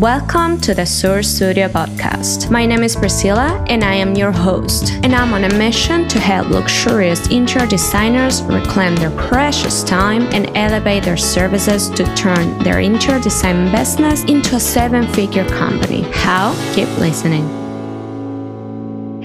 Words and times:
Welcome 0.00 0.58
to 0.62 0.72
the 0.72 0.86
Sur 0.86 1.22
Studio 1.22 1.68
podcast. 1.68 2.50
My 2.50 2.64
name 2.64 2.82
is 2.82 2.96
Priscilla 2.96 3.62
and 3.68 3.84
I 3.84 3.92
am 3.92 4.14
your 4.14 4.32
host. 4.32 4.94
And 5.02 5.14
I'm 5.14 5.34
on 5.34 5.44
a 5.44 5.54
mission 5.58 6.08
to 6.08 6.18
help 6.18 6.48
luxurious 6.48 7.28
interior 7.28 7.68
designers 7.68 8.40
reclaim 8.44 8.96
their 8.96 9.10
precious 9.10 9.84
time 9.84 10.22
and 10.32 10.50
elevate 10.56 11.04
their 11.04 11.18
services 11.18 11.90
to 11.90 12.04
turn 12.14 12.58
their 12.60 12.80
interior 12.80 13.20
design 13.20 13.70
business 13.70 14.24
into 14.24 14.56
a 14.56 14.60
seven 14.60 15.06
figure 15.06 15.46
company. 15.50 16.00
How? 16.12 16.54
Keep 16.74 16.88
listening. 16.96 17.59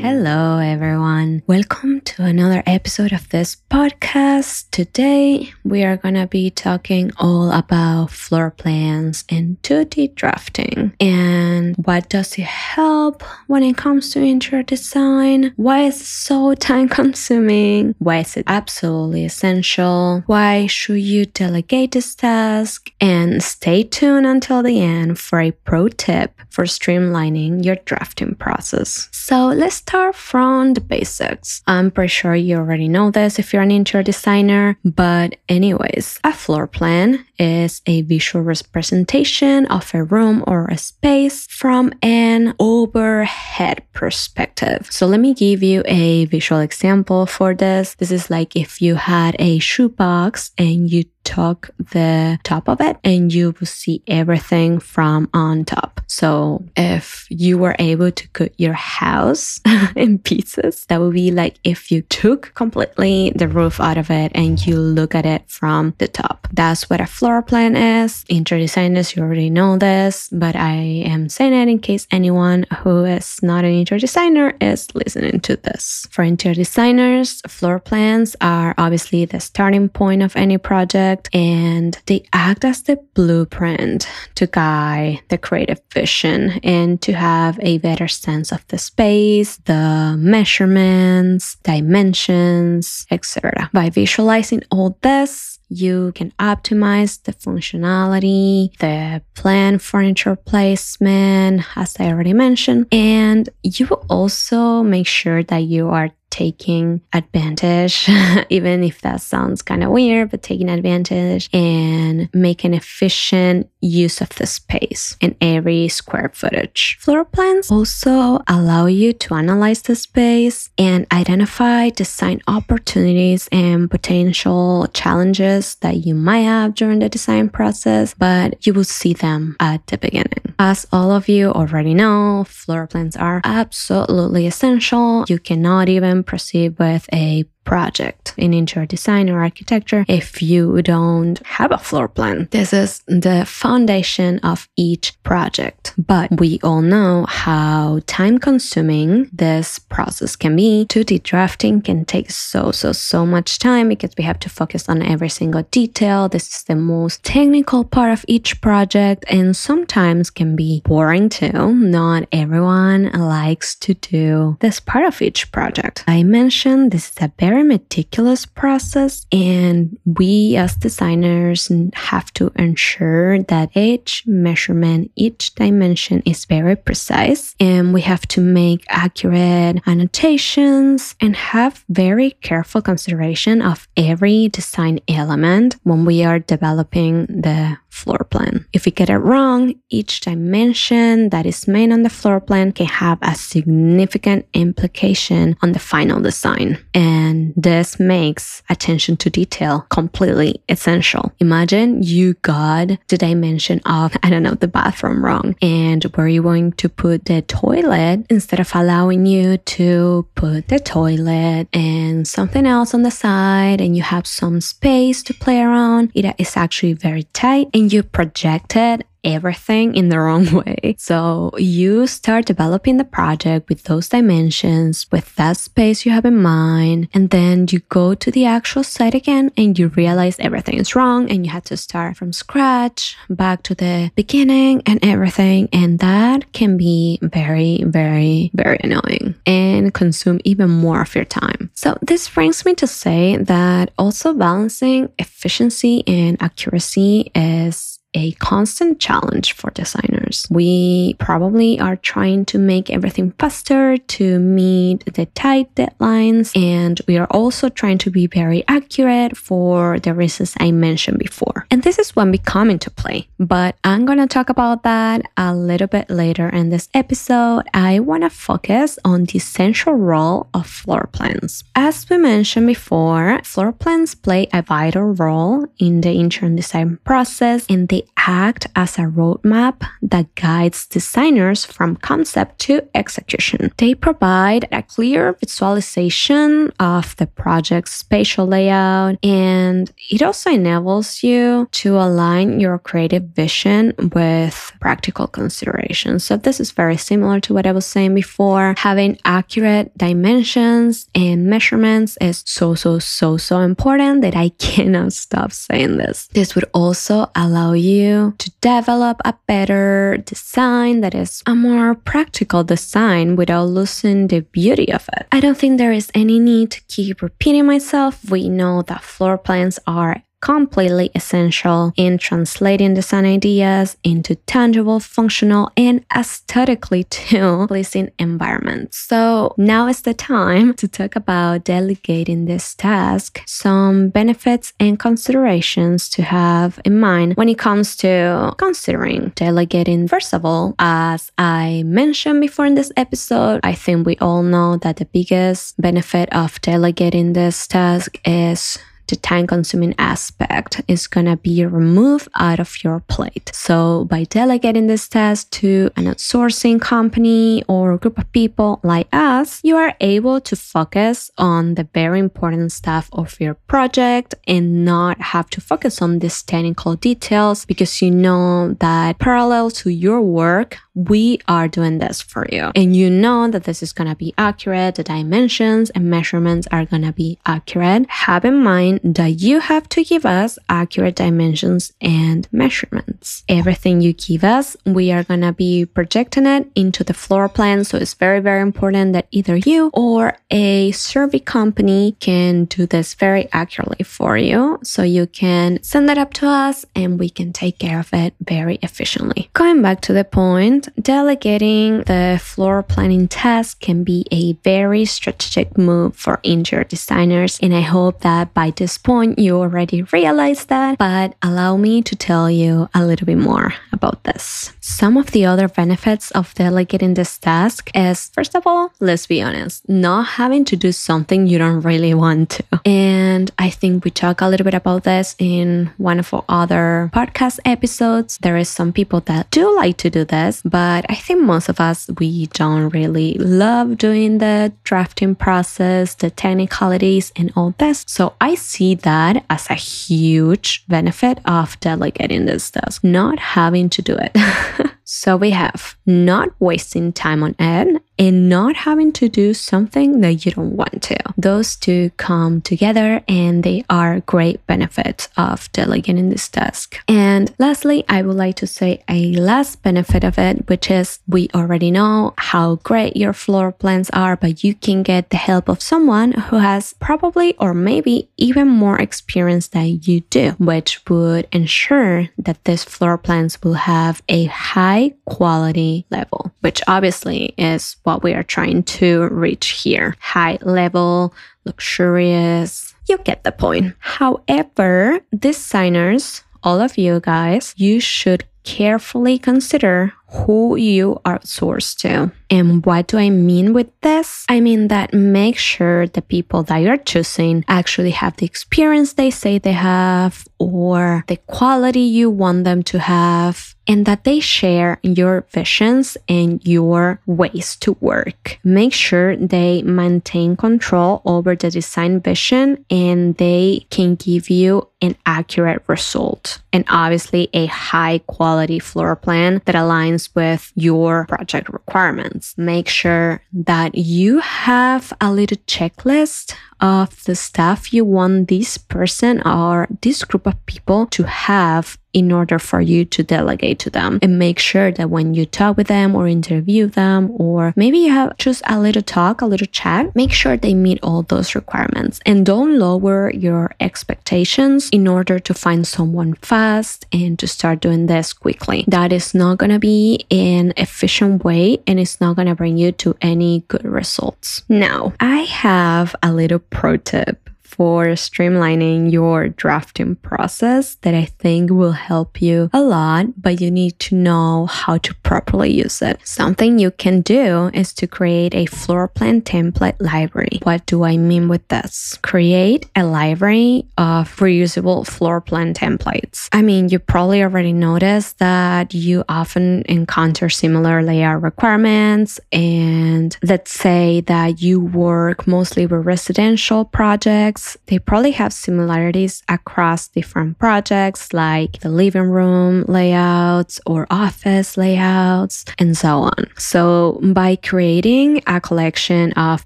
Hello, 0.07 0.59
everyone. 0.59 1.41
Welcome 1.47 1.99
to 2.01 2.25
another 2.25 2.61
episode 2.67 3.11
of 3.11 3.27
this 3.29 3.57
podcast. 3.71 4.69
Today, 4.69 5.51
we 5.63 5.83
are 5.83 5.97
going 5.97 6.13
to 6.13 6.27
be 6.27 6.51
talking 6.51 7.11
all 7.17 7.51
about 7.51 8.11
floor 8.11 8.51
plans 8.51 9.23
and 9.29 9.59
2D 9.63 10.13
drafting 10.13 10.93
and 10.99 11.75
what 11.77 12.07
does 12.07 12.37
it 12.37 12.43
help 12.43 13.23
when 13.47 13.63
it 13.63 13.77
comes 13.77 14.11
to 14.11 14.21
interior 14.21 14.61
design? 14.61 15.53
Why 15.55 15.85
is 15.85 15.99
it 15.99 16.05
so 16.05 16.53
time 16.69 16.87
consuming? 16.87 17.95
Why 17.97 18.19
is 18.19 18.37
it 18.37 18.43
absolutely 18.45 19.25
essential? 19.25 20.21
Why 20.27 20.67
should 20.67 21.01
you 21.01 21.25
delegate 21.25 21.93
this 21.93 22.13
task? 22.13 22.91
And 23.01 23.41
stay 23.41 23.81
tuned 23.81 24.27
until 24.27 24.61
the 24.61 24.79
end 24.79 25.17
for 25.17 25.41
a 25.41 25.49
pro 25.49 25.87
tip 25.87 26.39
for 26.51 26.65
streamlining 26.65 27.65
your 27.65 27.77
drafting 27.77 28.35
process. 28.35 29.09
So 29.11 29.47
let's 29.47 29.77
start 29.77 29.94
start 29.95 30.13
from 30.13 30.73
the 30.73 30.81
basics. 30.81 31.63
I'm 31.67 31.89
pretty 31.89 32.09
sure 32.09 32.35
you 32.35 32.57
already 32.57 32.89
know 32.89 33.11
this 33.11 33.39
if 33.39 33.53
you're 33.53 33.61
an 33.61 33.71
interior 33.71 34.03
designer, 34.03 34.77
but 34.83 35.37
anyways, 35.47 36.19
a 36.21 36.33
floor 36.33 36.67
plan 36.67 37.25
is 37.39 37.81
a 37.85 38.01
visual 38.01 38.43
representation 38.43 39.65
of 39.67 39.93
a 39.93 40.03
room 40.03 40.43
or 40.47 40.67
a 40.67 40.77
space 40.77 41.47
from 41.47 41.93
an 42.01 42.55
overhead 42.59 43.83
perspective. 43.93 44.87
So 44.91 45.07
let 45.07 45.21
me 45.21 45.33
give 45.33 45.63
you 45.63 45.81
a 45.85 46.25
visual 46.25 46.59
example 46.59 47.25
for 47.25 47.55
this. 47.55 47.95
This 47.95 48.11
is 48.11 48.29
like 48.29 48.57
if 48.57 48.81
you 48.81 48.95
had 48.95 49.37
a 49.39 49.59
shoebox 49.59 50.51
and 50.57 50.91
you 50.91 51.05
took 51.25 51.71
the 51.77 52.39
top 52.43 52.69
of 52.69 52.79
it 52.79 52.97
and 53.03 53.33
you 53.33 53.53
will 53.59 53.67
see 53.67 54.01
everything 54.07 54.79
from 54.79 55.29
on 55.33 55.65
top. 55.65 55.99
So 56.07 56.63
if 56.77 57.25
you 57.29 57.57
were 57.57 57.75
able 57.79 58.11
to 58.11 58.27
cut 58.29 58.53
your 58.57 58.73
house 58.73 59.59
in 59.95 60.19
pieces, 60.19 60.85
that 60.85 61.01
would 61.01 61.13
be 61.13 61.31
like 61.31 61.55
if 61.63 61.91
you 61.91 62.03
took 62.03 62.53
completely 62.53 63.33
the 63.35 63.47
roof 63.47 63.79
out 63.79 63.97
of 63.97 64.11
it 64.11 64.31
and 64.35 64.63
you 64.65 64.77
look 64.77 65.15
at 65.15 65.25
it 65.25 65.43
from 65.49 65.95
the 65.97 66.07
top. 66.07 66.47
That's 66.53 66.89
what 66.89 67.01
a 67.01 67.07
floor 67.07 67.41
plan 67.41 67.75
is. 67.75 68.23
Interior 68.29 68.65
designers, 68.65 69.15
you 69.15 69.23
already 69.23 69.49
know 69.49 69.77
this, 69.77 70.29
but 70.31 70.55
I 70.55 71.03
am 71.05 71.27
saying 71.27 71.53
it 71.53 71.67
in 71.67 71.79
case 71.79 72.07
anyone 72.11 72.65
who 72.79 73.03
is 73.03 73.41
not 73.41 73.65
an 73.65 73.71
interior 73.71 73.99
designer 73.99 74.55
is 74.61 74.93
listening 74.93 75.39
to 75.41 75.55
this. 75.57 76.07
For 76.11 76.23
interior 76.23 76.55
designers, 76.55 77.41
floor 77.47 77.79
plans 77.79 78.35
are 78.41 78.75
obviously 78.77 79.25
the 79.25 79.39
starting 79.39 79.89
point 79.89 80.21
of 80.21 80.35
any 80.35 80.57
project 80.57 81.14
project 81.15 81.29
and 81.33 81.97
they 82.05 82.23
act 82.33 82.65
as 82.65 82.83
the 82.83 82.97
blueprint 83.13 84.07
to 84.35 84.47
guide 84.47 85.21
the 85.29 85.37
creative 85.37 85.81
vision 85.93 86.59
and 86.63 87.01
to 87.01 87.13
have 87.13 87.59
a 87.61 87.77
better 87.79 88.07
sense 88.07 88.51
of 88.51 88.65
the 88.67 88.77
space, 88.77 89.57
the 89.65 90.15
measurements, 90.17 91.57
dimensions, 91.63 93.05
etc. 93.11 93.69
By 93.73 93.89
visualizing 93.89 94.63
all 94.71 94.97
this, 95.01 95.59
you 95.69 96.11
can 96.13 96.31
optimize 96.39 97.23
the 97.23 97.33
functionality, 97.33 98.77
the 98.77 99.21
plan 99.33 99.79
furniture 99.79 100.35
placement, 100.35 101.63
as 101.75 101.95
I 101.99 102.07
already 102.07 102.33
mentioned, 102.33 102.87
and 102.91 103.49
you 103.63 103.87
also 104.09 104.83
make 104.83 105.07
sure 105.07 105.43
that 105.43 105.63
you 105.63 105.89
are 105.89 106.11
taking 106.35 106.99
advantage, 107.13 108.09
even 108.49 108.83
if 108.83 108.99
that 108.99 109.21
sounds 109.21 109.61
kind 109.61 109.81
of 109.81 109.89
weird, 109.89 110.31
but 110.31 110.43
taking 110.43 110.67
advantage 110.69 111.49
and 111.53 112.29
making 112.33 112.73
efficient 112.73 113.69
use 113.79 114.19
of 114.19 114.27
the 114.35 114.45
space 114.45 115.15
in 115.21 115.33
every 115.39 115.87
square 115.87 116.29
footage. 116.33 116.97
Floor 116.99 117.23
plans 117.23 117.71
also 117.71 118.41
allow 118.49 118.85
you 118.85 119.13
to 119.13 119.33
analyze 119.33 119.81
the 119.83 119.95
space 119.95 120.69
and 120.77 121.07
identify 121.13 121.89
design 121.89 122.41
opportunities 122.49 123.47
and 123.53 123.89
potential 123.89 124.87
challenges 124.93 125.75
that 125.75 126.05
you 126.05 126.13
might 126.13 126.39
have 126.39 126.75
during 126.75 126.99
the 126.99 127.07
design 127.07 127.47
process, 127.47 128.13
but 128.13 128.67
you 128.67 128.73
will 128.73 128.83
see 128.83 129.13
them 129.13 129.55
at 129.61 129.87
the 129.87 129.97
beginning. 129.97 130.53
As 130.59 130.85
all 130.91 131.11
of 131.11 131.29
you 131.29 131.51
already 131.51 131.93
know, 131.93 132.45
floor 132.47 132.87
plans 132.87 133.15
are 133.15 133.39
absolutely 133.45 134.47
essential. 134.47 135.23
You 135.29 135.39
cannot 135.39 135.87
even 135.87 136.24
proceed 136.25 136.77
with 136.79 137.07
a 137.13 137.45
project 137.65 138.33
in 138.37 138.53
interior 138.53 138.85
design 138.85 139.29
or 139.29 139.41
architecture 139.41 140.05
if 140.07 140.41
you 140.41 140.81
don't 140.81 141.45
have 141.45 141.71
a 141.71 141.77
floor 141.77 142.07
plan. 142.07 142.47
This 142.51 142.71
is 142.73 143.01
the 143.07 143.45
foundation 143.45 144.39
of 144.39 144.69
each 144.77 145.21
project. 145.23 145.93
But 145.97 146.39
we 146.39 146.59
all 146.63 146.81
know 146.81 147.25
how 147.27 148.01
time 148.07 148.37
consuming 148.37 149.29
this 149.33 149.79
process 149.79 150.35
can 150.35 150.55
be. 150.55 150.85
2D 150.87 151.23
drafting 151.23 151.81
can 151.81 152.05
take 152.05 152.31
so, 152.31 152.71
so, 152.71 152.91
so 152.91 153.25
much 153.25 153.59
time 153.59 153.89
because 153.89 154.11
we 154.17 154.23
have 154.23 154.39
to 154.39 154.49
focus 154.49 154.87
on 154.87 155.01
every 155.01 155.29
single 155.29 155.63
detail. 155.71 156.29
This 156.29 156.47
is 156.55 156.63
the 156.63 156.75
most 156.75 157.23
technical 157.23 157.83
part 157.83 158.11
of 158.11 158.25
each 158.27 158.61
project 158.61 159.25
and 159.27 159.55
sometimes 159.55 160.29
can 160.29 160.55
be 160.55 160.81
boring 160.85 161.29
too. 161.29 161.73
Not 161.73 162.27
everyone 162.31 163.11
likes 163.11 163.75
to 163.77 163.93
do 163.93 164.57
this 164.59 164.79
part 164.79 165.05
of 165.05 165.21
each 165.21 165.51
project. 165.51 166.03
I 166.07 166.23
mentioned 166.23 166.91
this 166.91 167.09
is 167.09 167.21
a 167.21 167.31
very 167.39 167.54
very 167.55 167.67
meticulous 167.67 168.45
process 168.45 169.25
and 169.31 169.97
we 170.03 170.57
as 170.57 170.75
designers 170.75 171.71
have 171.93 172.29
to 172.33 172.51
ensure 172.57 173.41
that 173.43 173.69
each 173.77 174.23
measurement, 174.27 175.09
each 175.15 175.55
dimension 175.55 176.21
is 176.25 176.43
very 176.43 176.75
precise 176.75 177.55
and 177.57 177.93
we 177.93 178.01
have 178.01 178.27
to 178.27 178.41
make 178.41 178.83
accurate 178.89 179.81
annotations 179.87 181.15
and 181.21 181.33
have 181.37 181.85
very 181.87 182.31
careful 182.41 182.81
consideration 182.81 183.61
of 183.61 183.87
every 183.95 184.49
design 184.49 184.99
element 185.07 185.77
when 185.83 186.03
we 186.03 186.25
are 186.25 186.39
developing 186.39 187.25
the 187.27 187.77
floor 187.95 188.27
plan. 188.29 188.65
If 188.73 188.85
we 188.85 188.91
get 188.91 189.09
it 189.09 189.17
wrong, 189.17 189.73
each 189.89 190.19
dimension 190.21 191.29
that 191.29 191.45
is 191.45 191.67
made 191.67 191.91
on 191.91 192.03
the 192.03 192.09
floor 192.09 192.39
plan 192.41 192.73
can 192.73 192.87
have 192.87 193.17
a 193.21 193.33
significant 193.35 194.45
implication 194.53 195.55
on 195.61 195.71
the 195.71 195.79
final 195.79 196.19
design. 196.19 196.77
And 196.93 197.53
this 197.55 197.99
makes 197.99 198.61
attention 198.69 199.15
to 199.17 199.29
detail 199.29 199.85
completely 199.89 200.61
essential. 200.67 201.31
Imagine 201.39 202.03
you 202.03 202.33
got 202.41 202.89
the 203.07 203.17
dimension 203.17 203.79
of, 203.85 204.15
I 204.23 204.29
don't 204.29 204.43
know, 204.43 204.55
the 204.55 204.67
bathroom 204.67 205.23
wrong 205.23 205.55
and 205.61 206.03
where 206.15 206.27
you're 206.27 206.43
going 206.43 206.73
to 206.73 206.89
put 206.89 207.25
the 207.25 207.41
toilet 207.43 208.25
instead 208.29 208.59
of 208.59 208.69
allowing 208.75 209.25
you 209.25 209.57
to 209.57 210.27
put 210.35 210.67
the 210.67 210.79
toilet 210.79 211.67
and 211.71 212.27
something 212.27 212.65
else 212.65 212.93
on 212.93 213.03
the 213.03 213.11
side 213.11 213.79
and 213.79 213.95
you 213.95 214.03
have 214.03 214.27
some 214.27 214.59
space 214.59 215.23
to 215.23 215.33
play 215.33 215.61
around. 215.61 216.11
It 216.13 216.35
is 216.37 216.57
actually 216.57 216.93
very 216.93 217.23
tight 217.33 217.69
and 217.73 217.84
you 217.89 218.03
project 218.03 218.75
it 218.75 219.05
everything 219.25 219.95
in 219.95 220.09
the 220.09 220.19
wrong 220.25 220.45
way. 220.51 220.95
So 220.97 221.51
you 221.57 222.07
start 222.07 222.45
developing 222.45 222.97
the 222.97 223.03
project 223.03 223.67
with 223.69 223.83
those 223.83 224.09
dimensions, 224.09 225.05
with 225.11 225.35
that 225.35 225.57
space 225.57 226.05
you 226.05 226.11
have 226.11 226.25
in 226.25 226.41
mind, 226.41 227.09
and 227.13 227.29
then 227.31 227.67
you 227.69 227.79
go 227.89 228.13
to 228.13 228.31
the 228.31 228.45
actual 228.45 228.83
site 228.83 229.15
again 229.15 229.51
and 229.57 229.77
you 229.77 229.87
realize 229.89 230.39
everything 230.39 230.77
is 230.77 230.95
wrong 230.95 231.29
and 231.29 231.45
you 231.45 231.51
had 231.51 231.65
to 231.65 231.77
start 231.77 232.17
from 232.17 232.31
scratch, 232.31 233.17
back 233.29 233.63
to 233.63 233.75
the 233.75 234.11
beginning 234.15 234.81
and 234.85 235.03
everything. 235.03 235.67
And 235.73 235.99
that 235.99 236.51
can 236.53 236.77
be 236.77 237.19
very, 237.21 237.83
very, 237.83 238.51
very 238.53 238.79
annoying 238.83 239.35
and 239.45 239.93
consume 239.93 240.39
even 240.43 240.69
more 240.69 241.01
of 241.01 241.15
your 241.15 241.25
time. 241.25 241.71
So 241.73 241.97
this 242.01 242.29
brings 242.29 242.65
me 242.65 242.75
to 242.75 242.87
say 242.87 243.37
that 243.37 243.91
also 243.97 244.33
balancing 244.33 245.11
efficiency 245.17 246.03
and 246.07 246.41
accuracy 246.41 247.31
is 247.33 247.94
a 248.15 248.31
constant 248.33 248.99
challenge 248.99 249.53
for 249.53 249.69
designers. 249.71 250.47
We 250.49 251.15
probably 251.19 251.79
are 251.79 251.97
trying 251.97 252.45
to 252.45 252.57
make 252.57 252.89
everything 252.89 253.31
faster 253.37 253.97
to 253.97 254.39
meet 254.39 255.05
the 255.13 255.27
tight 255.27 255.73
deadlines, 255.75 256.55
and 256.55 256.99
we 257.07 257.17
are 257.17 257.27
also 257.27 257.69
trying 257.69 257.99
to 257.99 258.09
be 258.09 258.25
very 258.25 258.63
accurate 258.67 259.37
for 259.37 259.99
the 259.99 260.13
reasons 260.13 260.55
I 260.59 260.71
mentioned 260.71 261.19
before. 261.19 261.67
And 261.69 261.83
this 261.83 261.99
is 261.99 262.15
when 262.15 262.31
we 262.31 262.37
come 262.37 262.69
into 262.71 262.89
play, 262.89 263.27
but 263.37 263.75
I'm 263.83 264.05
to 264.05 264.27
talk 264.27 264.49
about 264.49 264.83
that 264.83 265.23
a 265.35 265.53
little 265.53 265.87
bit 265.87 266.09
later 266.09 266.47
in 266.49 266.69
this 266.69 266.89
episode. 266.93 267.63
I 267.73 267.99
want 267.99 268.23
to 268.23 268.29
focus 268.29 268.97
on 269.03 269.25
the 269.25 269.39
central 269.39 269.95
role 269.95 270.47
of 270.53 270.67
floor 270.67 271.09
plans. 271.11 271.63
As 271.75 272.09
we 272.09 272.17
mentioned 272.17 272.67
before, 272.67 273.41
floor 273.43 273.71
plans 273.73 274.15
play 274.15 274.47
a 274.53 274.61
vital 274.61 275.13
role 275.13 275.67
in 275.77 276.01
the 276.01 276.11
interior 276.11 276.55
design 276.55 276.97
process 277.03 277.65
and 277.69 277.89
they 277.89 278.04
act 278.25 278.67
as 278.75 278.97
a 278.97 279.01
roadmap 279.01 279.87
that 280.01 280.33
guides 280.35 280.85
designers 280.87 281.65
from 281.65 281.95
concept 281.95 282.59
to 282.59 282.81
execution. 282.95 283.71
They 283.77 283.93
provide 283.93 284.67
a 284.71 284.81
clear 284.81 285.33
visualization 285.33 286.71
of 286.79 287.15
the 287.17 287.27
project's 287.27 287.91
spatial 287.91 288.47
layout 288.47 289.17
and 289.23 289.91
it 290.09 290.21
also 290.21 290.49
enables 290.51 291.23
you 291.23 291.67
to 291.71 291.97
align 291.97 292.59
your 292.59 292.79
creative 292.79 293.23
vision 293.23 293.93
with 294.13 294.71
practical 294.79 295.27
considerations. 295.27 296.23
So 296.23 296.37
this 296.37 296.59
is 296.59 296.71
very 296.71 296.97
similar 296.97 297.39
to 297.41 297.53
what 297.53 297.67
I 297.67 297.71
was 297.71 297.85
saying 297.85 298.15
before. 298.15 298.75
Having 298.77 299.19
accurate 299.25 299.95
dimensions 299.97 301.07
and 301.13 301.47
measurements 301.47 302.17
is 302.21 302.43
so, 302.45 302.75
so, 302.75 302.99
so, 302.99 303.37
so 303.37 303.59
important 303.59 304.21
that 304.21 304.35
I 304.35 304.49
cannot 304.59 305.13
stop 305.13 305.51
saying 305.51 305.97
this. 305.97 306.27
This 306.27 306.55
would 306.55 306.65
also 306.73 307.29
allow 307.35 307.73
you 307.73 308.14
to 308.37 308.51
develop 308.61 309.17
a 309.25 309.33
better 309.47 310.17
design 310.25 311.01
that 311.01 311.15
is 311.15 311.43
a 311.45 311.55
more 311.55 311.95
practical 311.95 312.63
design 312.63 313.35
without 313.35 313.65
losing 313.65 314.27
the 314.27 314.41
beauty 314.41 314.91
of 314.91 315.07
it. 315.17 315.27
I 315.31 315.39
don't 315.39 315.57
think 315.57 315.77
there 315.77 315.91
is 315.91 316.11
any 316.13 316.39
need 316.39 316.71
to 316.71 316.81
keep 316.87 317.21
repeating 317.21 317.65
myself. 317.65 318.29
We 318.29 318.49
know 318.49 318.81
that 318.83 319.03
floor 319.03 319.37
plans 319.37 319.79
are 319.87 320.21
completely 320.41 321.09
essential 321.15 321.93
in 321.95 322.17
translating 322.17 322.93
design 322.93 323.25
ideas 323.25 323.97
into 324.03 324.35
tangible, 324.35 324.99
functional, 324.99 325.71
and 325.75 326.05
aesthetically 326.15 327.03
too 327.05 327.65
pleasing 327.67 328.11
environments. 328.19 328.97
So 328.97 329.53
now 329.57 329.87
is 329.87 330.01
the 330.01 330.13
time 330.13 330.73
to 330.75 330.87
talk 330.87 331.15
about 331.15 331.63
delegating 331.63 332.45
this 332.45 332.75
task, 332.75 333.41
some 333.45 334.09
benefits 334.09 334.73
and 334.79 334.99
considerations 334.99 336.09
to 336.09 336.23
have 336.23 336.79
in 336.85 336.99
mind 336.99 337.35
when 337.35 337.49
it 337.49 337.57
comes 337.57 337.95
to 337.97 338.53
considering 338.57 339.31
delegating. 339.35 340.07
First 340.07 340.33
of 340.33 340.45
all, 340.45 340.75
as 340.79 341.31
I 341.37 341.83
mentioned 341.85 342.41
before 342.41 342.65
in 342.65 342.75
this 342.75 342.91
episode, 342.97 343.61
I 343.63 343.73
think 343.73 344.05
we 344.05 344.17
all 344.17 344.43
know 344.43 344.77
that 344.77 344.97
the 344.97 345.05
biggest 345.05 345.79
benefit 345.81 346.31
of 346.33 346.61
delegating 346.61 347.33
this 347.33 347.67
task 347.67 348.19
is 348.25 348.77
the 349.07 349.15
time 349.15 349.47
consuming 349.47 349.95
aspect 349.97 350.81
is 350.87 351.07
going 351.07 351.25
to 351.25 351.37
be 351.37 351.65
removed 351.65 352.27
out 352.35 352.59
of 352.59 352.83
your 352.83 353.01
plate. 353.01 353.51
So 353.53 354.05
by 354.05 354.23
delegating 354.23 354.87
this 354.87 355.07
task 355.07 355.49
to 355.51 355.91
an 355.95 356.05
outsourcing 356.05 356.81
company 356.81 357.63
or 357.67 357.97
group 357.97 358.17
of 358.17 358.31
people 358.31 358.79
like 358.83 359.07
us, 359.13 359.59
you 359.63 359.75
are 359.77 359.95
able 359.99 360.41
to 360.41 360.55
focus 360.55 361.31
on 361.37 361.75
the 361.75 361.87
very 361.93 362.19
important 362.19 362.71
stuff 362.71 363.09
of 363.11 363.39
your 363.39 363.55
project 363.67 364.35
and 364.47 364.85
not 364.85 365.19
have 365.21 365.49
to 365.51 365.61
focus 365.61 366.01
on 366.01 366.19
these 366.19 366.41
technical 366.43 366.95
details 366.95 367.65
because 367.65 368.01
you 368.01 368.11
know 368.11 368.73
that 368.79 369.19
parallel 369.19 369.69
to 369.71 369.89
your 369.89 370.21
work, 370.21 370.77
we 370.95 371.39
are 371.47 371.67
doing 371.67 371.99
this 371.99 372.21
for 372.21 372.47
you. 372.51 372.71
And 372.73 372.95
you 372.95 373.09
know 373.09 373.49
that 373.49 373.65
this 373.65 373.83
is 373.83 373.93
going 373.93 374.09
to 374.09 374.15
be 374.15 374.33
accurate. 374.37 374.95
The 374.95 375.03
dimensions 375.03 375.89
and 375.91 376.09
measurements 376.09 376.67
are 376.71 376.85
going 376.85 377.03
to 377.03 377.11
be 377.11 377.37
accurate. 377.45 378.09
Have 378.09 378.45
in 378.45 378.63
mind 378.63 379.01
that 379.03 379.41
you 379.41 379.59
have 379.59 379.87
to 379.89 380.03
give 380.03 380.25
us 380.25 380.57
accurate 380.69 381.15
dimensions 381.15 381.91
and 382.01 382.47
measurements. 382.51 383.43
Everything 383.49 384.01
you 384.01 384.13
give 384.13 384.43
us, 384.43 384.77
we 384.85 385.11
are 385.11 385.23
going 385.23 385.41
to 385.41 385.51
be 385.51 385.85
projecting 385.85 386.45
it 386.45 386.71
into 386.75 387.03
the 387.03 387.13
floor 387.13 387.49
plan. 387.49 387.83
So 387.83 387.97
it's 387.97 388.13
very, 388.13 388.39
very 388.39 388.61
important 388.61 389.13
that 389.13 389.27
either 389.31 389.57
you 389.57 389.91
or 389.93 390.37
a 390.49 390.91
survey 390.91 391.39
company 391.39 392.15
can 392.19 392.65
do 392.65 392.85
this 392.85 393.13
very 393.15 393.49
accurately 393.51 394.03
for 394.05 394.37
you. 394.37 394.79
So 394.83 395.03
you 395.03 395.27
can 395.27 395.83
send 395.83 396.07
that 396.07 396.17
up 396.17 396.33
to 396.35 396.47
us 396.47 396.85
and 396.95 397.19
we 397.19 397.29
can 397.29 397.51
take 397.51 397.79
care 397.79 397.99
of 397.99 398.13
it 398.13 398.33
very 398.39 398.79
efficiently. 398.81 399.49
Going 399.53 399.81
back 399.81 399.99
to 400.01 400.13
the 400.13 400.23
point, 400.23 400.84
delegating 401.01 402.03
the 402.03 402.39
floor 402.41 402.83
planning 402.83 403.27
task 403.27 403.79
can 403.79 404.03
be 404.03 404.25
a 404.31 404.53
very 404.63 405.05
strategic 405.05 405.77
move 405.77 406.15
for 406.15 406.39
interior 406.43 406.83
designers. 406.83 407.59
And 407.61 407.73
I 407.73 407.81
hope 407.81 408.21
that 408.21 408.53
by 408.53 408.71
this 408.71 408.97
point 408.97 409.39
you 409.39 409.57
already 409.57 410.03
realize 410.03 410.65
that, 410.65 410.97
but 410.97 411.35
allow 411.41 411.77
me 411.77 412.01
to 412.03 412.15
tell 412.15 412.49
you 412.49 412.89
a 412.93 413.05
little 413.05 413.25
bit 413.25 413.37
more 413.37 413.73
about 413.91 414.23
this. 414.23 414.73
Some 414.81 415.17
of 415.17 415.31
the 415.31 415.45
other 415.45 415.67
benefits 415.67 416.31
of 416.31 416.53
delegating 416.55 417.13
this 417.15 417.37
task 417.37 417.89
is, 417.95 418.29
first 418.29 418.55
of 418.55 418.67
all, 418.67 418.91
let's 418.99 419.27
be 419.27 419.41
honest, 419.41 419.87
not 419.89 420.27
having 420.27 420.65
to 420.65 420.75
do 420.75 420.91
something 420.91 421.47
you 421.47 421.57
don't 421.57 421.81
really 421.81 422.13
want 422.13 422.49
to. 422.51 422.63
And 422.85 423.51
I 423.57 423.69
think 423.69 424.05
we 424.05 424.11
talk 424.11 424.41
a 424.41 424.47
little 424.47 424.63
bit 424.63 424.73
about 424.73 425.03
this 425.03 425.35
in 425.39 425.91
one 425.97 426.19
of 426.19 426.33
our 426.33 426.43
other 426.49 427.09
podcast 427.13 427.59
episodes. 427.65 428.37
There 428.41 428.57
is 428.57 428.69
some 428.69 428.93
people 428.93 429.21
that 429.21 429.49
do 429.51 429.75
like 429.75 429.97
to 429.97 430.09
do 430.09 430.23
this, 430.23 430.61
but 430.75 431.05
I 431.07 431.15
think 431.15 431.41
most 431.41 431.69
of 431.69 431.79
us, 431.79 432.09
we 432.19 432.47
don't 432.47 432.89
really 432.89 433.35
love 433.35 433.97
doing 433.97 434.39
the 434.39 434.73
drafting 434.83 435.33
process, 435.33 436.15
the 436.15 436.29
technicalities 436.29 437.31
and 437.37 437.49
all 437.55 437.73
this. 437.77 438.03
So 438.09 438.33
I 438.41 438.55
see 438.55 438.93
that 438.95 439.45
as 439.49 439.69
a 439.69 439.75
huge 439.75 440.83
benefit 440.89 441.39
of 441.45 441.79
delegating 441.79 442.43
this 442.43 442.69
task, 442.71 443.05
not 443.05 443.39
having 443.39 443.89
to 443.91 444.01
do 444.01 444.17
it. 444.19 444.35
so 445.05 445.37
we 445.37 445.51
have 445.51 445.95
not 446.05 446.49
wasting 446.59 447.13
time 447.13 447.43
on 447.43 447.55
it 447.59 448.01
and 448.17 448.49
not 448.49 448.75
having 448.75 449.11
to 449.11 449.27
do 449.27 449.53
something 449.53 450.21
that 450.21 450.45
you 450.45 450.51
don't 450.51 450.75
want 450.75 451.01
to. 451.03 451.17
Those 451.37 451.75
two 451.75 452.11
come 452.17 452.61
together 452.61 453.21
and 453.27 453.63
they 453.63 453.83
are 453.89 454.21
great 454.21 454.65
benefits 454.67 455.29
of 455.37 455.71
delegating 455.73 456.29
this 456.29 456.47
task. 456.47 456.97
And 457.07 457.53
lastly, 457.59 458.05
I 458.07 458.21
would 458.21 458.35
like 458.35 458.55
to 458.57 458.67
say 458.67 459.03
a 459.09 459.33
last 459.33 459.83
benefit 459.83 460.23
of 460.23 460.39
it, 460.39 460.67
which 460.69 460.89
is 460.89 461.19
we 461.27 461.49
already 461.53 461.91
know 461.91 462.33
how 462.37 462.75
great 462.75 463.17
your 463.17 463.33
floor 463.33 463.71
plans 463.71 464.09
are, 464.11 464.35
but 464.35 464.63
you 464.63 464.73
can 464.73 465.03
get 465.03 465.29
the 465.29 465.37
help 465.37 465.67
of 465.67 465.81
someone 465.81 466.31
who 466.31 466.57
has 466.57 466.93
probably 466.93 467.55
or 467.57 467.73
maybe 467.73 468.29
even 468.37 468.67
more 468.67 468.99
experience 468.99 469.67
than 469.67 469.99
you 470.03 470.21
do, 470.21 470.51
which 470.51 471.01
would 471.09 471.47
ensure 471.51 472.29
that 472.37 472.63
these 472.63 472.83
floor 472.83 473.17
plans 473.17 473.61
will 473.61 473.73
have 473.73 474.21
a 474.29 474.45
high 474.45 474.94
quality 475.25 476.05
level, 476.09 476.51
which 476.61 476.81
obviously 476.87 477.53
is 477.57 477.97
what 478.03 478.23
we 478.23 478.33
are 478.33 478.43
trying 478.43 478.83
to 478.83 479.27
reach 479.29 479.67
here. 479.83 480.15
High 480.19 480.57
level, 480.61 481.33
luxurious. 481.65 482.93
You 483.07 483.17
get 483.19 483.43
the 483.43 483.51
point. 483.51 483.95
However, 483.99 485.19
designers, 485.37 486.43
all 486.63 486.81
of 486.81 486.97
you 486.97 487.19
guys, 487.19 487.73
you 487.77 487.99
should 487.99 488.43
carefully 488.63 489.37
consider 489.37 490.13
who 490.29 490.75
you 490.75 491.21
outsource 491.23 491.95
to. 491.97 492.31
And 492.49 492.85
what 492.85 493.07
do 493.07 493.17
I 493.17 493.29
mean 493.29 493.73
with 493.73 493.89
this? 494.01 494.45
I 494.49 494.59
mean 494.59 494.87
that 494.89 495.13
make 495.13 495.57
sure 495.57 496.07
the 496.07 496.21
people 496.21 496.63
that 496.63 496.77
you're 496.77 496.97
choosing 496.97 497.65
actually 497.67 498.11
have 498.11 498.37
the 498.37 498.45
experience 498.45 499.13
they 499.13 499.31
say 499.31 499.57
they 499.57 499.71
have 499.73 500.45
or 500.59 501.23
the 501.27 501.37
quality 501.37 502.01
you 502.01 502.29
want 502.29 502.63
them 502.63 502.83
to 502.83 502.99
have 502.99 503.75
and 503.87 504.05
that 504.05 504.23
they 504.23 504.39
share 504.39 504.99
your 505.03 505.45
visions 505.51 506.17
and 506.27 506.65
your 506.65 507.19
ways 507.25 507.75
to 507.77 507.93
work. 507.99 508.59
Make 508.63 508.93
sure 508.93 509.35
they 509.35 509.81
maintain 509.83 510.55
control 510.55 511.21
over 511.25 511.55
the 511.55 511.69
design 511.69 512.19
vision 512.19 512.83
and 512.89 513.35
they 513.37 513.85
can 513.89 514.15
give 514.15 514.49
you 514.49 514.89
an 515.01 515.15
accurate 515.25 515.83
result 515.87 516.61
and 516.73 516.83
obviously 516.89 517.49
a 517.53 517.67
high 517.67 518.19
quality 518.27 518.79
floor 518.79 519.15
plan 519.15 519.61
that 519.65 519.75
aligns 519.75 520.33
with 520.33 520.71
your 520.75 521.25
project 521.27 521.69
requirements. 521.69 522.34
Make 522.57 522.89
sure 522.89 523.41
that 523.53 523.95
you 523.95 524.39
have 524.39 525.13
a 525.21 525.31
little 525.31 525.57
checklist 525.67 526.53
of 526.81 527.23
the 527.25 527.35
stuff 527.35 527.93
you 527.93 528.05
want 528.05 528.47
this 528.47 528.77
person 528.77 529.41
or 529.45 529.87
this 530.01 530.23
group 530.23 530.45
of 530.47 530.65
people 530.65 531.05
to 531.07 531.23
have 531.23 531.97
in 532.15 532.31
order 532.31 532.57
for 532.57 532.79
you 532.79 533.03
to 533.03 533.21
delegate 533.21 533.77
to 533.77 533.89
them 533.89 534.17
and 534.21 534.39
make 534.39 534.57
sure 534.57 534.89
that 534.89 535.09
when 535.09 535.33
you 535.33 535.45
talk 535.45 535.75
with 535.75 535.87
them 535.87 536.15
or 536.15 536.27
interview 536.27 536.87
them 536.87 537.29
or 537.35 537.73
maybe 537.75 537.97
you 537.97 538.09
have 538.09 538.37
just 538.37 538.63
a 538.67 538.79
little 538.79 539.01
talk, 539.01 539.41
a 539.41 539.45
little 539.45 539.67
chat, 539.67 540.15
make 540.15 540.31
sure 540.31 540.55
they 540.55 540.73
meet 540.73 540.97
all 541.03 541.23
those 541.23 541.55
requirements 541.55 542.21
and 542.25 542.45
don't 542.45 542.79
lower 542.79 543.29
your 543.31 543.75
expectations 543.81 544.89
in 544.93 545.09
order 545.09 545.39
to 545.39 545.53
find 545.53 545.85
someone 545.85 546.33
fast 546.35 547.05
and 547.11 547.37
to 547.37 547.47
start 547.47 547.81
doing 547.81 548.05
this 548.05 548.31
quickly. 548.31 548.85
That 548.87 549.11
is 549.11 549.35
not 549.35 549.57
going 549.57 549.71
to 549.71 549.79
be 549.79 550.25
an 550.31 550.73
efficient 550.77 551.43
way 551.43 551.79
and 551.85 551.99
it's 551.99 552.21
not 552.21 552.37
going 552.37 552.47
to 552.47 552.55
bring 552.55 552.77
you 552.77 552.93
to 552.93 553.17
any 553.21 553.65
good 553.67 553.83
results. 553.83 554.63
Now, 554.69 555.11
I 555.19 555.39
have 555.39 556.15
a 556.23 556.31
little 556.31 556.59
pro 556.69 556.97
tip 556.97 557.49
for 557.75 558.05
streamlining 558.15 559.11
your 559.11 559.49
drafting 559.49 560.15
process 560.15 560.95
that 561.01 561.13
I 561.13 561.25
think 561.25 561.71
will 561.71 561.91
help 561.91 562.41
you 562.41 562.69
a 562.73 562.81
lot, 562.81 563.27
but 563.41 563.59
you 563.59 563.69
need 563.69 563.99
to 563.99 564.15
know 564.15 564.67
how 564.67 564.97
to 564.99 565.13
properly 565.23 565.71
use 565.73 566.01
it. 566.01 566.19
Something 566.23 566.79
you 566.79 566.91
can 566.91 567.21
do 567.21 567.69
is 567.73 567.93
to 567.93 568.07
create 568.07 568.55
a 568.55 568.65
floor 568.65 569.07
plan 569.07 569.41
template 569.41 569.95
library. 569.99 570.59
What 570.63 570.85
do 570.85 571.03
I 571.03 571.17
mean 571.17 571.49
with 571.49 571.67
this? 571.67 572.17
Create 572.21 572.85
a 572.95 573.03
library 573.03 573.85
of 573.97 574.33
reusable 574.37 575.05
floor 575.05 575.41
plan 575.41 575.73
templates. 575.73 576.47
I 576.53 576.61
mean, 576.61 576.89
you 576.89 576.99
probably 576.99 577.41
already 577.43 577.73
noticed 577.73 578.39
that 578.39 578.93
you 578.93 579.23
often 579.27 579.83
encounter 579.87 580.49
similar 580.49 581.03
layout 581.03 581.41
requirements. 581.41 582.39
And 582.51 583.35
let's 583.43 583.71
say 583.71 584.21
that 584.21 584.61
you 584.61 584.79
work 584.79 585.47
mostly 585.47 585.85
with 585.85 586.05
residential 586.05 586.85
projects, 586.85 587.64
they 587.87 587.99
probably 587.99 588.31
have 588.31 588.53
similarities 588.53 589.43
across 589.49 590.07
different 590.07 590.57
projects 590.59 591.33
like 591.33 591.79
the 591.79 591.89
living 591.89 592.29
room 592.29 592.83
layouts 592.87 593.79
or 593.85 594.07
office 594.09 594.77
layouts 594.77 595.65
and 595.79 595.97
so 595.97 596.19
on. 596.19 596.49
So 596.57 597.19
by 597.33 597.55
creating 597.55 598.41
a 598.47 598.59
collection 598.59 599.31
of 599.33 599.65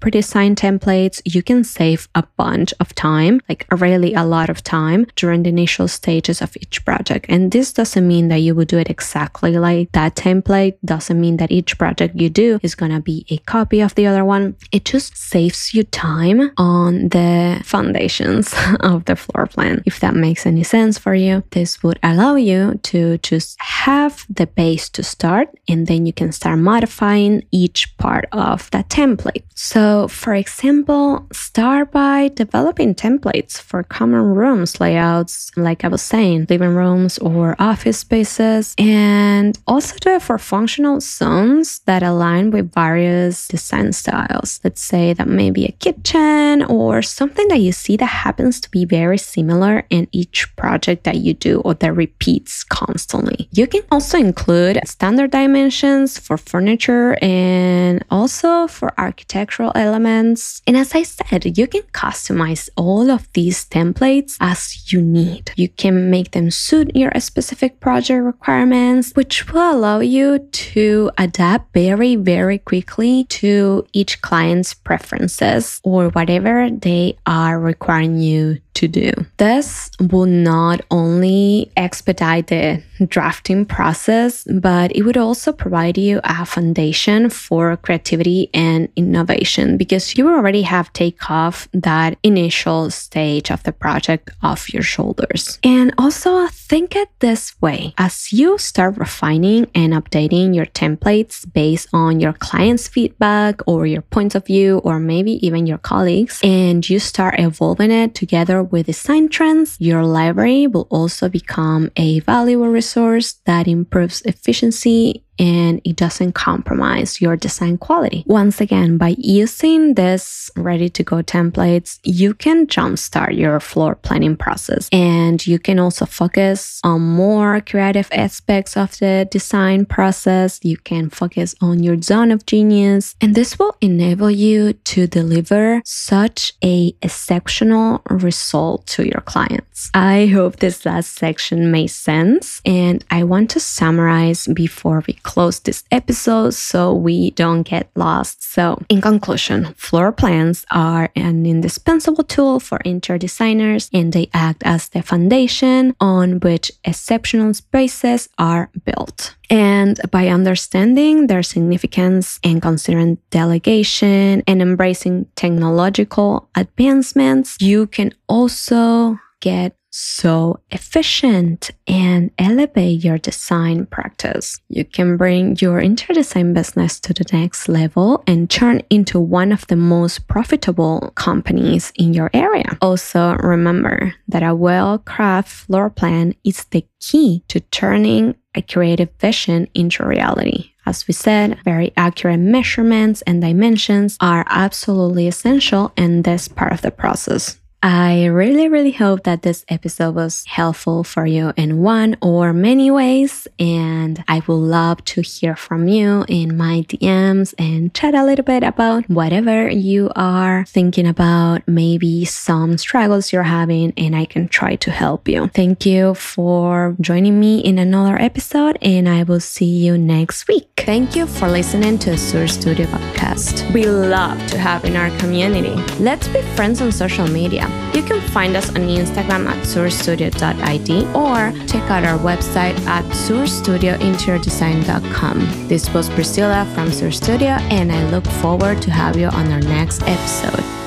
pre-designed 0.00 0.56
templates, 0.56 1.20
you 1.24 1.42
can 1.42 1.64
save 1.64 2.08
a 2.14 2.24
bunch 2.36 2.72
of 2.80 2.94
time, 2.94 3.40
like 3.48 3.66
really 3.70 4.14
a 4.14 4.24
lot 4.24 4.50
of 4.50 4.62
time 4.62 5.06
during 5.16 5.42
the 5.42 5.50
initial 5.50 5.88
stages 5.88 6.42
of 6.42 6.56
each 6.56 6.84
project. 6.84 7.26
And 7.28 7.52
this 7.52 7.72
doesn't 7.72 8.06
mean 8.06 8.28
that 8.28 8.38
you 8.38 8.54
would 8.54 8.68
do 8.68 8.78
it 8.78 8.90
exactly 8.90 9.58
like 9.58 9.92
that 9.92 10.14
template, 10.16 10.76
doesn't 10.84 11.20
mean 11.20 11.36
that 11.38 11.50
each 11.50 11.78
project 11.78 12.16
you 12.16 12.30
do 12.30 12.58
is 12.62 12.74
going 12.74 12.92
to 12.92 13.00
be 13.00 13.26
a 13.30 13.38
copy 13.38 13.80
of 13.80 13.94
the 13.94 14.06
other 14.06 14.24
one. 14.24 14.56
It 14.72 14.84
just 14.84 15.16
saves 15.16 15.74
you 15.74 15.84
time 15.84 16.52
on 16.56 17.08
the 17.10 17.60
foundations 17.80 18.54
of 18.80 19.04
the 19.06 19.16
floor 19.16 19.46
plan. 19.46 19.82
If 19.86 20.00
that 20.00 20.14
makes 20.14 20.46
any 20.46 20.64
sense 20.64 20.98
for 20.98 21.14
you, 21.14 21.42
this 21.50 21.82
would 21.82 21.98
allow 22.02 22.34
you 22.36 22.78
to 22.90 23.18
just 23.18 23.56
have 23.60 24.26
the 24.28 24.46
base 24.46 24.88
to 24.90 25.02
start 25.02 25.48
and 25.68 25.86
then 25.86 26.06
you 26.06 26.12
can 26.12 26.32
start 26.32 26.58
modifying 26.58 27.44
each 27.50 27.96
part 27.96 28.26
of 28.32 28.70
that 28.70 28.88
template. 28.88 29.44
So, 29.54 30.08
for 30.08 30.34
example, 30.34 31.26
start 31.32 31.92
by 31.92 32.28
developing 32.34 32.94
templates 32.94 33.60
for 33.60 33.82
common 33.82 34.24
rooms 34.40 34.80
layouts, 34.80 35.50
like 35.56 35.84
I 35.84 35.88
was 35.88 36.02
saying, 36.02 36.46
living 36.48 36.74
rooms 36.74 37.18
or 37.18 37.56
office 37.58 37.98
spaces, 37.98 38.74
and 38.78 39.58
also 39.66 39.96
do 40.00 40.10
it 40.10 40.22
for 40.22 40.38
functional 40.38 41.00
zones 41.00 41.80
that 41.80 42.02
align 42.02 42.50
with 42.50 42.72
various 42.72 43.48
design 43.48 43.92
styles. 43.92 44.60
Let's 44.64 44.82
say 44.82 45.12
that 45.12 45.28
maybe 45.28 45.66
a 45.66 45.72
kitchen 45.72 46.62
or 46.64 47.02
something 47.02 47.48
that 47.48 47.60
you 47.60 47.69
see 47.72 47.96
that 47.96 48.06
happens 48.06 48.60
to 48.60 48.70
be 48.70 48.84
very 48.84 49.18
similar 49.18 49.84
in 49.90 50.08
each 50.12 50.54
project 50.56 51.04
that 51.04 51.16
you 51.16 51.34
do 51.34 51.60
or 51.60 51.74
that 51.74 51.92
repeats 51.94 52.64
constantly. 52.64 53.48
You 53.52 53.66
can 53.66 53.82
also 53.90 54.18
include 54.18 54.80
standard 54.86 55.30
dimensions 55.30 56.18
for 56.18 56.36
furniture 56.36 57.16
and 57.22 58.04
also 58.10 58.66
for 58.66 58.92
architectural 58.98 59.72
elements. 59.74 60.62
And 60.66 60.76
as 60.76 60.94
I 60.94 61.02
said, 61.02 61.58
you 61.58 61.66
can 61.66 61.82
customize 61.92 62.68
all 62.76 63.10
of 63.10 63.28
these 63.32 63.64
templates 63.66 64.36
as 64.40 64.92
you 64.92 65.00
need. 65.02 65.52
You 65.56 65.68
can 65.68 66.10
make 66.10 66.32
them 66.32 66.50
suit 66.50 66.94
your 66.94 67.12
specific 67.20 67.80
project 67.80 68.22
requirements, 68.22 69.12
which 69.14 69.52
will 69.52 69.72
allow 69.72 70.00
you 70.00 70.38
to 70.38 71.10
adapt 71.18 71.72
very, 71.74 72.16
very 72.16 72.58
quickly 72.58 73.24
to 73.24 73.86
each 73.92 74.20
client's 74.22 74.74
preferences 74.74 75.80
or 75.84 76.08
whatever 76.10 76.70
they 76.70 77.18
are 77.26 77.59
requiring 77.60 78.18
you 78.18 78.60
to 78.80 78.88
do. 78.88 79.12
This 79.36 79.90
will 80.00 80.26
not 80.26 80.80
only 80.90 81.70
expedite 81.76 82.48
the 82.48 82.82
drafting 83.06 83.64
process, 83.64 84.44
but 84.44 84.94
it 84.96 85.02
would 85.02 85.16
also 85.16 85.52
provide 85.52 85.96
you 85.96 86.20
a 86.24 86.44
foundation 86.44 87.30
for 87.30 87.76
creativity 87.76 88.50
and 88.52 88.88
innovation 88.96 89.76
because 89.76 90.16
you 90.16 90.28
already 90.28 90.62
have 90.62 90.92
take 90.92 91.30
off 91.30 91.68
that 91.72 92.18
initial 92.22 92.90
stage 92.90 93.50
of 93.50 93.62
the 93.62 93.72
project 93.72 94.30
off 94.42 94.72
your 94.72 94.82
shoulders. 94.82 95.58
And 95.62 95.94
also 95.96 96.48
think 96.48 96.96
it 96.96 97.08
this 97.20 97.54
way 97.60 97.94
as 97.98 98.32
you 98.32 98.58
start 98.58 98.96
refining 98.96 99.70
and 99.74 99.92
updating 99.92 100.54
your 100.54 100.66
templates 100.66 101.50
based 101.52 101.88
on 101.92 102.20
your 102.20 102.32
client's 102.32 102.88
feedback 102.88 103.60
or 103.66 103.86
your 103.86 104.02
points 104.02 104.34
of 104.34 104.46
view, 104.46 104.78
or 104.78 104.98
maybe 104.98 105.44
even 105.46 105.66
your 105.66 105.78
colleagues, 105.78 106.40
and 106.42 106.88
you 106.88 106.98
start 106.98 107.38
evolving 107.38 107.90
it 107.90 108.14
together 108.14 108.62
with 108.70 108.86
design 108.86 109.28
trends, 109.28 109.76
your 109.80 110.04
library 110.04 110.66
will 110.66 110.86
also 110.90 111.28
become 111.28 111.90
a 111.96 112.20
valuable 112.20 112.68
resource 112.68 113.34
that 113.46 113.66
improves 113.66 114.22
efficiency 114.22 115.24
and 115.40 115.80
it 115.84 115.96
doesn't 115.96 116.34
compromise 116.34 117.20
your 117.20 117.34
design 117.34 117.78
quality. 117.78 118.22
Once 118.26 118.60
again, 118.60 118.98
by 118.98 119.14
using 119.18 119.94
this 119.94 120.50
ready 120.54 120.90
to 120.90 121.02
go 121.02 121.16
templates, 121.22 121.98
you 122.04 122.34
can 122.34 122.66
jumpstart 122.66 123.36
your 123.36 123.58
floor 123.58 123.94
planning 123.94 124.36
process 124.36 124.88
and 124.92 125.46
you 125.46 125.58
can 125.58 125.78
also 125.78 126.04
focus 126.04 126.80
on 126.84 127.00
more 127.00 127.62
creative 127.62 128.08
aspects 128.12 128.76
of 128.76 128.98
the 128.98 129.26
design 129.30 129.86
process. 129.86 130.60
You 130.62 130.76
can 130.76 131.08
focus 131.08 131.54
on 131.62 131.82
your 131.82 132.00
zone 132.02 132.30
of 132.30 132.44
genius 132.44 133.16
and 133.20 133.34
this 133.34 133.58
will 133.58 133.76
enable 133.80 134.30
you 134.30 134.74
to 134.74 135.06
deliver 135.06 135.80
such 135.86 136.52
a 136.62 136.94
exceptional 137.00 138.02
result 138.10 138.86
to 138.88 139.06
your 139.06 139.22
clients. 139.22 139.90
I 139.94 140.26
hope 140.26 140.56
this 140.56 140.84
last 140.84 141.16
section 141.16 141.70
made 141.70 141.88
sense 141.88 142.60
and 142.66 143.02
I 143.10 143.24
want 143.24 143.48
to 143.50 143.60
summarize 143.60 144.46
before 144.46 145.02
we 145.06 145.14
close 145.14 145.29
this 145.34 145.84
episode 145.90 146.54
so 146.54 146.92
we 146.92 147.30
don't 147.32 147.62
get 147.62 147.90
lost. 147.94 148.42
So, 148.42 148.80
in 148.88 149.00
conclusion, 149.00 149.74
floor 149.74 150.12
plans 150.12 150.66
are 150.70 151.10
an 151.16 151.46
indispensable 151.46 152.24
tool 152.24 152.60
for 152.60 152.78
interior 152.84 153.18
designers 153.18 153.88
and 153.92 154.12
they 154.12 154.28
act 154.34 154.62
as 154.64 154.88
the 154.88 155.02
foundation 155.02 155.94
on 156.00 156.40
which 156.40 156.72
exceptional 156.84 157.54
spaces 157.54 158.28
are 158.38 158.70
built. 158.84 159.36
And 159.48 160.00
by 160.10 160.28
understanding 160.28 161.26
their 161.26 161.42
significance 161.42 162.38
and 162.44 162.62
considering 162.62 163.18
delegation 163.30 164.42
and 164.46 164.62
embracing 164.62 165.26
technological 165.34 166.48
advancements, 166.54 167.56
you 167.60 167.86
can 167.86 168.14
also 168.28 169.18
get 169.40 169.74
so 169.90 170.60
efficient 170.70 171.70
and 171.86 172.30
elevate 172.38 173.04
your 173.04 173.18
design 173.18 173.86
practice. 173.86 174.60
You 174.68 174.84
can 174.84 175.16
bring 175.16 175.56
your 175.60 175.80
interior 175.80 176.22
design 176.22 176.54
business 176.54 177.00
to 177.00 177.12
the 177.12 177.24
next 177.32 177.68
level 177.68 178.22
and 178.26 178.48
turn 178.48 178.82
into 178.90 179.18
one 179.20 179.52
of 179.52 179.66
the 179.66 179.76
most 179.76 180.28
profitable 180.28 181.12
companies 181.14 181.92
in 181.96 182.14
your 182.14 182.30
area. 182.32 182.78
Also, 182.80 183.36
remember 183.36 184.14
that 184.28 184.42
a 184.42 184.54
well 184.54 184.98
crafted 184.98 185.48
floor 185.70 185.90
plan 185.90 186.34
is 186.44 186.64
the 186.70 186.84
key 187.00 187.44
to 187.48 187.60
turning 187.60 188.34
a 188.54 188.62
creative 188.62 189.10
vision 189.20 189.68
into 189.74 190.04
reality. 190.04 190.72
As 190.86 191.06
we 191.06 191.14
said, 191.14 191.58
very 191.64 191.92
accurate 191.96 192.40
measurements 192.40 193.22
and 193.22 193.40
dimensions 193.40 194.16
are 194.20 194.44
absolutely 194.48 195.28
essential 195.28 195.92
in 195.96 196.22
this 196.22 196.48
part 196.48 196.72
of 196.72 196.82
the 196.82 196.90
process. 196.90 197.59
I 197.82 198.26
really, 198.26 198.68
really 198.68 198.92
hope 198.92 199.24
that 199.24 199.40
this 199.40 199.64
episode 199.70 200.14
was 200.14 200.44
helpful 200.44 201.02
for 201.02 201.24
you 201.24 201.54
in 201.56 201.80
one 201.80 202.18
or 202.20 202.52
many 202.52 202.90
ways. 202.90 203.48
And 203.58 204.22
I 204.28 204.42
would 204.46 204.54
love 204.54 205.02
to 205.06 205.22
hear 205.22 205.56
from 205.56 205.88
you 205.88 206.26
in 206.28 206.58
my 206.58 206.84
DMs 206.88 207.54
and 207.58 207.94
chat 207.94 208.14
a 208.14 208.24
little 208.24 208.44
bit 208.44 208.62
about 208.62 209.08
whatever 209.08 209.70
you 209.70 210.10
are 210.14 210.66
thinking 210.66 211.06
about, 211.06 211.66
maybe 211.66 212.26
some 212.26 212.76
struggles 212.76 213.32
you're 213.32 213.44
having, 213.44 213.94
and 213.96 214.14
I 214.14 214.26
can 214.26 214.48
try 214.48 214.76
to 214.76 214.90
help 214.90 215.26
you. 215.26 215.48
Thank 215.48 215.86
you 215.86 216.12
for 216.14 216.96
joining 217.00 217.40
me 217.40 217.60
in 217.60 217.78
another 217.78 218.20
episode, 218.20 218.76
and 218.82 219.08
I 219.08 219.22
will 219.22 219.40
see 219.40 219.64
you 219.64 219.96
next 219.96 220.48
week. 220.48 220.68
Thank 220.84 221.16
you 221.16 221.26
for 221.26 221.48
listening 221.48 221.98
to 222.00 222.18
Sur 222.18 222.46
Studio 222.46 222.86
podcast. 222.86 223.72
We 223.72 223.86
love 223.86 224.44
to 224.48 224.58
have 224.58 224.84
in 224.84 224.96
our 224.96 225.10
community. 225.18 225.76
Let's 225.98 226.28
be 226.28 226.42
friends 226.56 226.82
on 226.82 226.92
social 226.92 227.26
media. 227.28 227.69
You 227.94 228.02
can 228.02 228.20
find 228.30 228.56
us 228.56 228.70
on 228.70 228.76
Instagram 228.76 229.46
at 229.46 229.62
surstudio.id 229.64 231.06
or 231.14 231.52
check 231.66 231.90
out 231.90 232.04
our 232.04 232.18
website 232.18 232.78
at 232.86 233.04
surstudiointeriordesign.com. 233.04 235.68
This 235.68 235.92
was 235.92 236.08
Priscilla 236.10 236.64
from 236.74 236.90
Sur 236.92 237.10
Studio, 237.10 237.58
and 237.70 237.92
I 237.92 238.08
look 238.10 238.26
forward 238.26 238.80
to 238.82 238.90
have 238.90 239.16
you 239.16 239.26
on 239.26 239.52
our 239.52 239.60
next 239.60 240.02
episode. 240.02 240.79